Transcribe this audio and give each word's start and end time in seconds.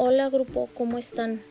Hola 0.00 0.28
grupo, 0.30 0.68
¿cómo 0.74 0.96
están? 0.96 1.42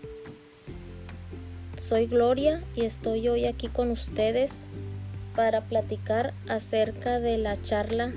Soy 1.76 2.06
Gloria 2.08 2.64
y 2.78 2.86
estoy 2.86 3.28
hoy 3.28 3.46
aquí 3.46 3.68
con 3.68 3.92
ustedes 3.92 4.62
para 5.36 5.66
platicar 5.66 6.34
acerca 6.48 7.20
de 7.20 7.38
la 7.38 7.62
charla 7.62 8.14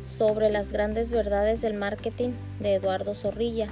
sobre 0.00 0.50
las 0.50 0.72
grandes 0.72 1.12
verdades 1.12 1.60
del 1.60 1.74
marketing 1.74 2.30
de 2.58 2.74
Eduardo 2.74 3.14
Zorrilla, 3.14 3.68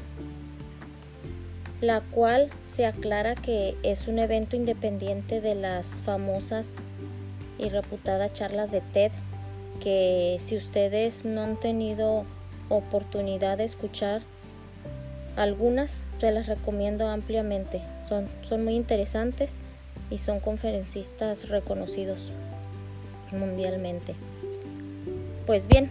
la 1.81 2.03
cual 2.03 2.49
se 2.69 2.87
aclara 2.87 3.35
que 3.35 3.77
es 3.83 4.07
un 4.07 4.21
evento 4.21 4.55
independiente 4.55 5.41
de 5.41 5.57
las 5.57 6.03
famosas 6.03 6.77
y 7.59 7.69
reputadas 7.69 8.33
charlas 8.33 8.71
de 8.71 8.81
TED, 8.81 9.11
que 9.83 10.37
si 10.39 10.57
ustedes 10.57 11.25
no 11.25 11.43
han 11.43 11.59
tenido 11.59 12.27
oportunidad 12.69 13.59
de 13.59 13.65
escuchar 13.65 14.23
algunas, 15.37 16.03
se 16.19 16.31
las 16.31 16.47
recomiendo 16.47 17.09
ampliamente, 17.09 17.83
son, 18.09 18.29
son 18.43 18.65
muy 18.65 18.75
interesantes 18.75 19.55
y 20.11 20.19
son 20.19 20.41
conferencistas 20.41 21.49
reconocidos 21.49 22.31
mundialmente. 23.33 24.15
Pues 25.47 25.67
bien, 25.67 25.91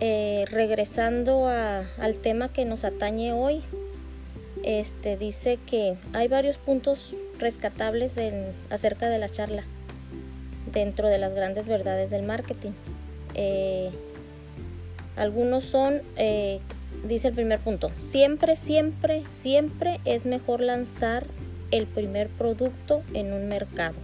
eh, 0.00 0.44
regresando 0.50 1.46
al 1.48 2.14
tema 2.22 2.52
que 2.52 2.64
nos 2.64 2.84
atañe 2.84 3.32
hoy, 3.32 3.62
este 4.62 5.16
dice 5.16 5.58
que 5.66 5.96
hay 6.12 6.28
varios 6.28 6.58
puntos 6.58 7.14
rescatables 7.38 8.16
acerca 8.68 9.08
de 9.08 9.18
la 9.18 9.28
charla 9.28 9.64
dentro 10.72 11.08
de 11.08 11.18
las 11.18 11.34
grandes 11.34 11.66
verdades 11.66 12.10
del 12.10 12.22
marketing. 12.22 12.72
Eh, 13.34 13.90
algunos 15.16 15.64
son, 15.64 16.02
eh, 16.16 16.60
dice 17.04 17.28
el 17.28 17.34
primer 17.34 17.60
punto, 17.60 17.90
siempre, 17.96 18.56
siempre, 18.56 19.22
siempre 19.26 20.00
es 20.04 20.26
mejor 20.26 20.60
lanzar 20.60 21.26
el 21.70 21.86
primer 21.86 22.28
producto 22.28 23.02
en 23.14 23.32
un 23.32 23.48
mercado. 23.48 23.96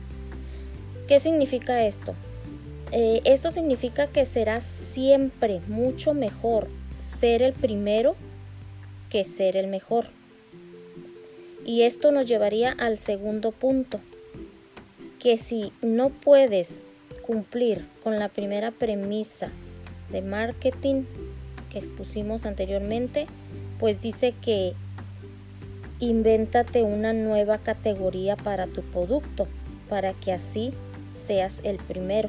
¿Qué 1.09 1.21
significa 1.21 1.87
esto? 1.87 2.15
Eh, 2.93 3.21
esto 3.25 3.51
significa 3.51 4.07
que 4.07 4.25
será 4.25 4.61
siempre 4.61 5.61
mucho 5.67 6.15
mejor 6.15 6.69
ser 6.99 7.43
el 7.43 7.53
primero 7.53 8.17
que 9.11 9.25
ser 9.25 9.57
el 9.57 9.67
mejor. 9.67 10.07
Y 11.65 11.83
esto 11.83 12.13
nos 12.13 12.29
llevaría 12.29 12.71
al 12.71 12.99
segundo 12.99 13.51
punto, 13.51 14.01
que 15.19 15.37
si 15.37 15.73
no 15.83 16.11
puedes 16.11 16.83
cumplir 17.27 17.89
con 18.05 18.19
la 18.19 18.29
primera 18.29 18.71
premisa 18.71 19.51
de 20.11 20.23
marketing 20.23 21.03
expusimos 21.79 22.45
anteriormente, 22.45 23.27
pues 23.79 24.03
dice 24.03 24.35
que 24.41 24.75
invéntate 26.01 26.83
una 26.83 27.13
nueva 27.13 27.59
categoría 27.59 28.37
para 28.37 28.67
tu 28.67 28.83
producto, 28.83 29.49
para 29.89 30.13
que 30.13 30.33
así 30.33 30.73
seas 31.15 31.61
el 31.65 31.77
primero. 31.77 32.29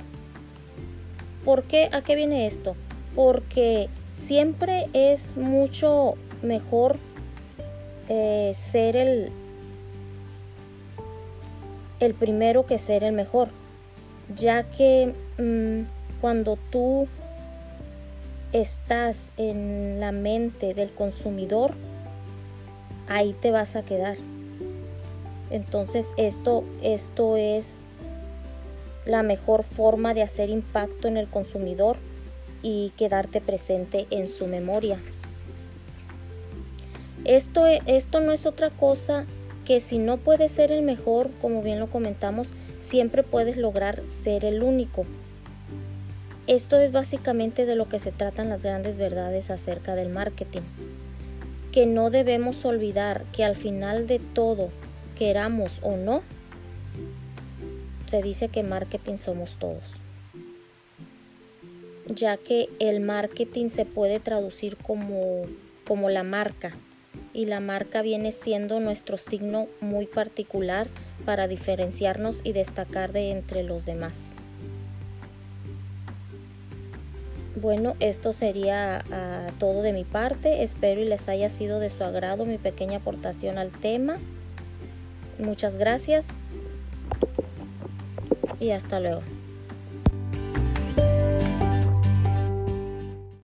¿Por 1.44 1.64
qué? 1.64 1.90
¿A 1.92 2.02
qué 2.02 2.16
viene 2.16 2.48
esto? 2.48 2.76
Porque 3.16 3.90
siempre 4.14 4.88
es 4.94 5.36
mucho 5.36 6.16
mejor 6.42 6.98
eh, 8.10 8.52
ser 8.56 8.96
el, 8.96 9.32
el 12.00 12.14
primero 12.14 12.66
que 12.66 12.78
ser 12.78 13.04
el 13.04 13.14
mejor, 13.14 13.50
ya 14.36 14.64
que 14.64 15.14
mm, 15.38 15.90
cuando 16.22 16.58
tú 16.72 17.08
estás 18.54 19.32
en 19.38 20.00
la 20.00 20.12
mente 20.12 20.74
del 20.74 20.92
consumidor, 20.92 21.74
ahí 23.08 23.34
te 23.34 23.52
vas 23.52 23.76
a 23.76 23.84
quedar. 23.84 24.18
Entonces 25.50 26.14
esto, 26.18 26.64
esto 26.82 27.38
es 27.38 27.84
la 29.06 29.24
mejor 29.24 29.64
forma 29.64 30.14
de 30.14 30.22
hacer 30.22 30.50
impacto 30.50 31.08
en 31.08 31.18
el 31.18 31.28
consumidor 31.28 31.98
y 32.62 32.92
quedarte 32.98 33.40
presente 33.40 34.08
en 34.10 34.28
su 34.28 34.48
memoria. 34.48 35.00
Esto, 37.24 37.66
esto 37.66 38.20
no 38.20 38.32
es 38.32 38.46
otra 38.46 38.70
cosa 38.70 39.26
que 39.66 39.80
si 39.80 39.98
no 39.98 40.18
puedes 40.18 40.52
ser 40.52 40.72
el 40.72 40.82
mejor, 40.82 41.30
como 41.42 41.62
bien 41.62 41.80
lo 41.80 41.88
comentamos, 41.90 42.50
siempre 42.80 43.24
puedes 43.24 43.58
lograr 43.58 44.02
ser 44.08 44.46
el 44.46 44.64
único. 44.64 45.06
Esto 46.48 46.80
es 46.80 46.94
básicamente 46.94 47.66
de 47.66 47.76
lo 47.76 47.90
que 47.90 48.00
se 48.00 48.14
tratan 48.14 48.48
las 48.48 48.64
grandes 48.64 48.96
verdades 48.96 49.50
acerca 49.50 49.96
del 49.96 50.08
marketing. 50.08 50.62
Que 51.74 51.86
no 51.86 52.10
debemos 52.10 52.64
olvidar 52.64 53.26
que 53.34 53.44
al 53.44 53.58
final 53.58 54.08
de 54.08 54.20
todo, 54.20 54.70
queramos 55.18 55.80
o 55.82 55.98
no, 55.98 56.24
se 58.06 58.22
dice 58.22 58.48
que 58.48 58.64
marketing 58.64 59.18
somos 59.18 59.58
todos, 59.60 59.84
ya 62.08 62.38
que 62.38 62.70
el 62.80 63.02
marketing 63.02 63.68
se 63.68 63.84
puede 63.84 64.22
traducir 64.22 64.78
como, 64.78 65.44
como 65.86 66.10
la 66.10 66.24
marca 66.24 66.78
y 67.34 67.46
la 67.46 67.60
marca 67.60 68.02
viene 68.02 68.32
siendo 68.32 68.80
nuestro 68.80 69.18
signo 69.18 69.68
muy 69.82 70.06
particular 70.06 70.88
para 71.26 71.50
diferenciarnos 71.50 72.40
y 72.46 72.54
destacar 72.54 73.12
de 73.12 73.32
entre 73.32 73.64
los 73.64 73.86
demás. 73.86 74.38
Bueno, 77.60 77.96
esto 78.00 78.34
sería 78.34 79.04
ah, 79.12 79.48
todo 79.58 79.82
de 79.82 79.92
mi 79.92 80.04
parte. 80.04 80.62
Espero 80.62 81.02
y 81.02 81.06
les 81.06 81.28
haya 81.28 81.50
sido 81.50 81.80
de 81.80 81.90
su 81.90 82.04
agrado 82.04 82.46
mi 82.46 82.60
pequeña 82.60 82.98
aportación 82.98 83.58
al 83.58 83.72
tema. 83.72 84.20
Muchas 85.40 85.78
gracias 85.78 86.28
y 88.60 88.72
hasta 88.72 89.00
luego. 89.00 89.22